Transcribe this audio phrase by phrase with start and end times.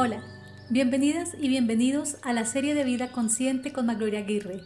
[0.00, 0.22] Hola,
[0.70, 4.60] bienvenidas y bienvenidos a la serie de Vida Consciente con Magloria Aguirre.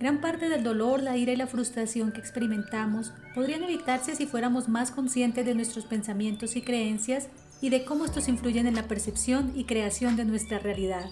[0.00, 4.68] Gran parte del dolor, la ira y la frustración que experimentamos podrían evitarse si fuéramos
[4.68, 7.28] más conscientes de nuestros pensamientos y creencias
[7.60, 11.08] y de cómo estos influyen en la percepción y creación de nuestra realidad.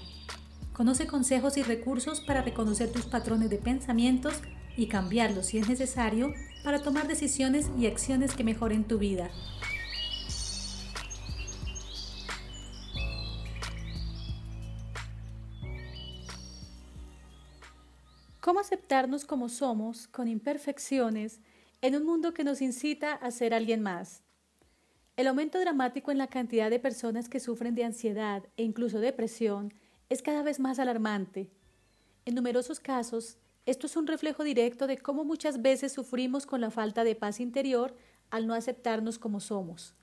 [0.73, 4.41] Conoce consejos y recursos para reconocer tus patrones de pensamientos
[4.77, 9.31] y cambiarlos si es necesario para tomar decisiones y acciones que mejoren tu vida.
[18.43, 21.41] ¿Cómo aceptarnos como somos, con imperfecciones,
[21.81, 24.25] en un mundo que nos incita a ser alguien más?
[25.17, 29.73] El aumento dramático en la cantidad de personas que sufren de ansiedad e incluso depresión
[30.09, 31.53] es cada vez más alarmante.
[32.25, 36.73] En numerosos casos, esto es un reflejo directo de cómo muchas veces sufrimos con la
[36.73, 37.95] falta de paz interior
[38.31, 39.95] al no aceptarnos como somos.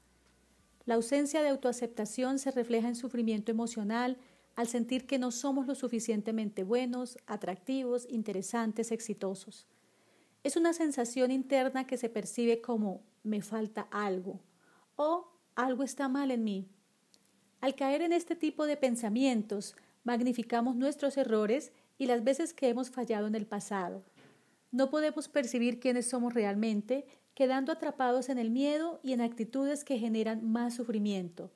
[0.85, 4.17] La ausencia de autoaceptación se refleja en sufrimiento emocional
[4.59, 9.65] al sentir que no somos lo suficientemente buenos, atractivos, interesantes, exitosos.
[10.43, 14.41] Es una sensación interna que se percibe como me falta algo
[14.97, 16.67] o algo está mal en mí.
[17.61, 22.89] Al caer en este tipo de pensamientos, magnificamos nuestros errores y las veces que hemos
[22.89, 24.03] fallado en el pasado.
[24.71, 29.99] No podemos percibir quiénes somos realmente, quedando atrapados en el miedo y en actitudes que
[29.99, 31.49] generan más sufrimiento.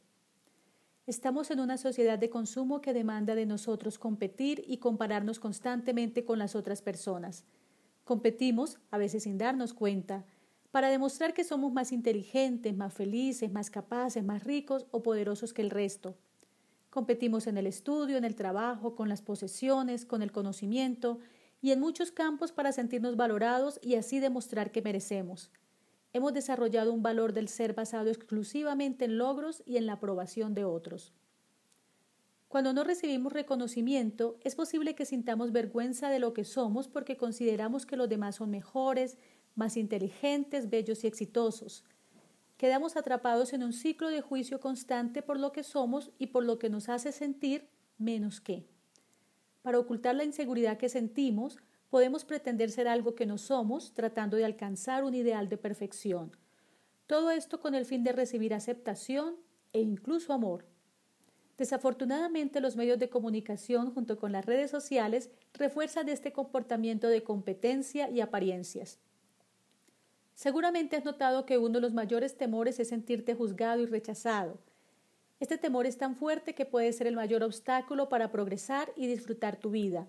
[1.05, 6.39] Estamos en una sociedad de consumo que demanda de nosotros competir y compararnos constantemente con
[6.39, 7.43] las otras personas.
[8.05, 10.25] Competimos, a veces sin darnos cuenta,
[10.71, 15.61] para demostrar que somos más inteligentes, más felices, más capaces, más ricos o poderosos que
[15.61, 16.15] el resto.
[16.89, 21.19] Competimos en el estudio, en el trabajo, con las posesiones, con el conocimiento
[21.61, 25.51] y en muchos campos para sentirnos valorados y así demostrar que merecemos.
[26.13, 30.63] Hemos desarrollado un valor del ser basado exclusivamente en logros y en la aprobación de
[30.63, 31.11] otros.
[32.47, 37.87] Cuando no recibimos reconocimiento, es posible que sintamos vergüenza de lo que somos porque consideramos
[37.87, 39.17] que los demás son mejores,
[39.55, 41.83] más inteligentes, bellos y exitosos.
[42.57, 46.59] Quedamos atrapados en un ciclo de juicio constante por lo que somos y por lo
[46.59, 48.67] que nos hace sentir menos que.
[49.63, 51.57] Para ocultar la inseguridad que sentimos,
[51.93, 56.35] podemos pretender ser algo que no somos, tratando de alcanzar un ideal de perfección.
[57.05, 59.35] Todo esto con el fin de recibir aceptación
[59.73, 60.65] e incluso amor.
[61.55, 68.09] Desafortunadamente los medios de comunicación junto con las redes sociales refuerzan este comportamiento de competencia
[68.09, 68.97] y apariencias.
[70.33, 74.57] Seguramente has notado que uno de los mayores temores es sentirte juzgado y rechazado.
[75.39, 79.57] Este temor es tan fuerte que puede ser el mayor obstáculo para progresar y disfrutar
[79.57, 80.07] tu vida.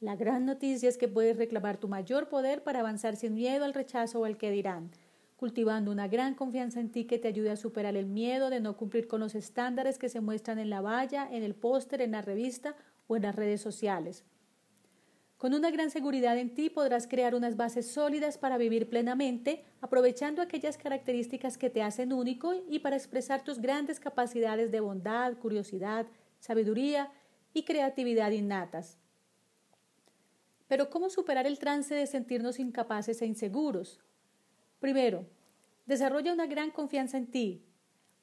[0.00, 3.74] La gran noticia es que puedes reclamar tu mayor poder para avanzar sin miedo al
[3.74, 4.90] rechazo o al que dirán,
[5.36, 8.78] cultivando una gran confianza en ti que te ayude a superar el miedo de no
[8.78, 12.22] cumplir con los estándares que se muestran en la valla, en el póster, en la
[12.22, 12.76] revista
[13.08, 14.24] o en las redes sociales.
[15.36, 20.40] Con una gran seguridad en ti podrás crear unas bases sólidas para vivir plenamente, aprovechando
[20.40, 26.06] aquellas características que te hacen único y para expresar tus grandes capacidades de bondad, curiosidad,
[26.38, 27.12] sabiduría
[27.52, 28.99] y creatividad innatas.
[30.70, 33.98] Pero ¿cómo superar el trance de sentirnos incapaces e inseguros?
[34.78, 35.26] Primero,
[35.84, 37.64] desarrolla una gran confianza en ti.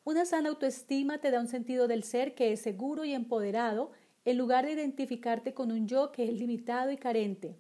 [0.06, 3.92] Una sana autoestima te da un sentido del ser que es seguro y empoderado
[4.24, 7.60] en lugar de identificarte con un yo que es limitado y carente.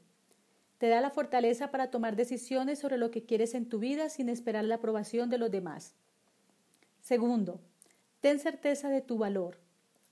[0.77, 4.29] Te da la fortaleza para tomar decisiones sobre lo que quieres en tu vida sin
[4.29, 5.95] esperar la aprobación de los demás.
[7.01, 7.59] Segundo,
[8.21, 9.57] ten certeza de tu valor.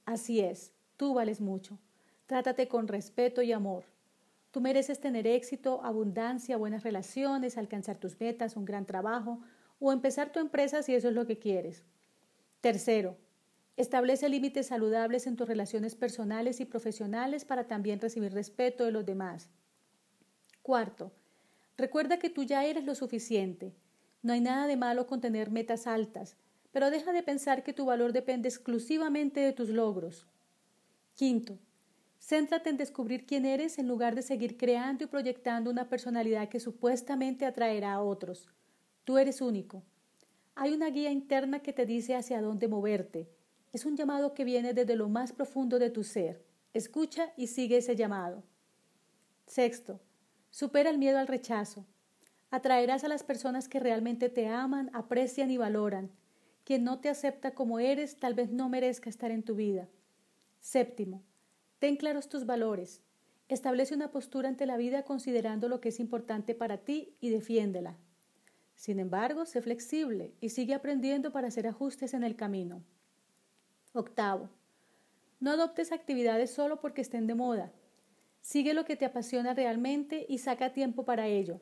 [0.03, 1.79] Así es, tú vales mucho.
[2.25, 3.94] Trátate con respeto y amor.
[4.55, 9.41] Tú mereces tener éxito, abundancia, buenas relaciones, alcanzar tus metas, un gran trabajo
[9.79, 11.83] o empezar tu empresa si eso es lo que quieres.
[12.61, 13.17] Tercero,
[13.75, 19.05] establece límites saludables en tus relaciones personales y profesionales para también recibir respeto de los
[19.05, 19.49] demás.
[20.61, 21.11] Cuarto,
[21.75, 23.75] recuerda que tú ya eres lo suficiente.
[24.21, 26.37] No hay nada de malo con tener metas altas,
[26.71, 30.25] pero deja de pensar que tu valor depende exclusivamente de tus logros.
[31.13, 31.59] Quinto,
[32.27, 36.59] Céntrate en descubrir quién eres en lugar de seguir creando y proyectando una personalidad que
[36.59, 38.49] supuestamente atraerá a otros.
[39.03, 39.83] Tú eres único.
[40.55, 43.29] Hay una guía interna que te dice hacia dónde moverte.
[43.73, 46.43] Es un llamado que viene desde lo más profundo de tu ser.
[46.73, 48.41] Escucha y sigue ese llamado.
[49.45, 49.99] Sexto,
[50.49, 51.85] supera el miedo al rechazo.
[52.49, 56.09] Atraerás a las personas que realmente te aman, aprecian y valoran.
[56.63, 59.87] Quien no te acepta como eres tal vez no merezca estar en tu vida.
[60.59, 61.21] Séptimo,
[61.85, 63.03] Ten claros tus valores.
[63.47, 67.95] Establece una postura ante la vida considerando lo que es importante para ti y defiéndela.
[68.73, 72.81] Sin embargo, sé flexible y sigue aprendiendo para hacer ajustes en el camino.
[73.93, 74.49] Octavo,
[75.39, 77.71] No adoptes actividades solo porque estén de moda.
[78.41, 81.61] Sigue lo que te apasiona realmente y saca tiempo para ello.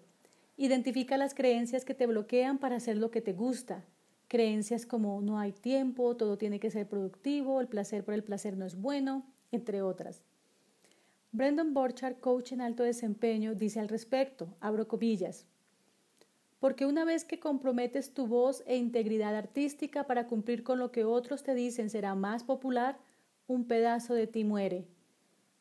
[0.55, 3.83] Identifica las creencias que te bloquean para hacer lo que te gusta.
[4.29, 8.55] Creencias como no hay tiempo, todo tiene que ser productivo, el placer por el placer
[8.55, 10.21] no es bueno, entre otras.
[11.31, 15.47] Brendan Borchardt, coach en alto desempeño, dice al respecto, abro comillas,
[16.59, 21.05] porque una vez que comprometes tu voz e integridad artística para cumplir con lo que
[21.05, 22.97] otros te dicen será más popular,
[23.47, 24.87] un pedazo de ti muere.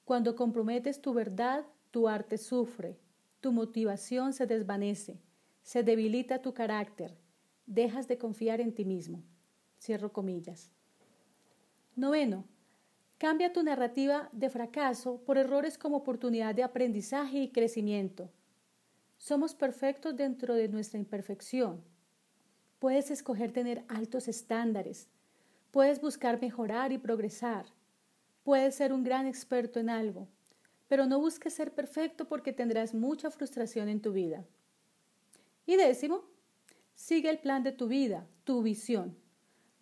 [0.05, 2.99] Cuando comprometes tu verdad, tu arte sufre,
[3.41, 5.21] tu motivación se desvanece,
[5.63, 7.17] se debilita tu carácter,
[7.67, 9.23] dejas de confiar en ti mismo.
[9.81, 10.71] Cierro comillas.
[11.97, 12.45] Noveno,
[13.23, 18.29] cambia tu narrativa de fracaso por errores como oportunidad de aprendizaje y crecimiento.
[19.17, 21.85] Somos perfectos dentro de nuestra imperfección.
[22.81, 25.07] Puedes escoger tener altos estándares.
[25.71, 27.67] Puedes buscar mejorar y progresar.
[28.43, 30.27] Puedes ser un gran experto en algo,
[30.89, 34.45] pero no busques ser perfecto porque tendrás mucha frustración en tu vida.
[35.65, 36.25] Y décimo,
[36.97, 39.22] sigue el plan de tu vida, tu visión.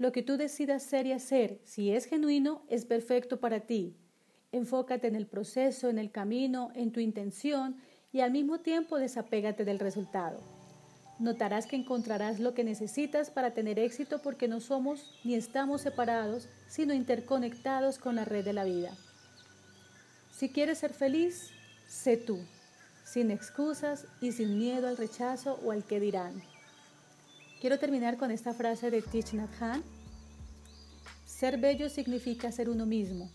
[0.00, 3.99] Lo que tú decidas ser y hacer, si es genuino, es perfecto para ti.
[4.50, 7.76] Enfócate en el proceso, en el camino, en tu intención
[8.11, 10.41] y al mismo tiempo desapégate del resultado.
[11.19, 16.49] Notarás que encontrarás lo que necesitas para tener éxito porque no somos ni estamos separados,
[16.67, 18.96] sino interconectados con la red de la vida.
[20.32, 21.50] Si quieres ser feliz,
[21.87, 22.38] sé tú,
[23.05, 26.43] sin excusas y sin miedo al rechazo o al que dirán.
[27.61, 29.83] Quiero terminar con esta frase de Thich Nhat.
[31.27, 33.31] Ser bello significa ser uno mismo.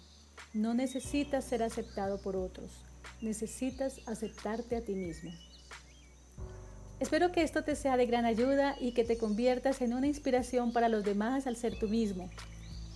[0.51, 2.71] No necesitas ser aceptado por otros,
[3.21, 5.31] necesitas aceptarte a ti mismo.
[6.99, 10.73] Espero que esto te sea de gran ayuda y que te conviertas en una inspiración
[10.73, 12.27] para los demás al ser tú mismo.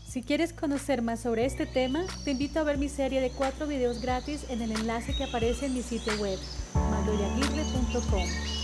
[0.08, 3.68] Si quieres conocer más sobre este tema, te invito a ver mi serie de cuatro
[3.68, 6.40] videos gratis en el enlace que aparece en mi sitio web,
[6.74, 8.59] mandoyaguirre.com.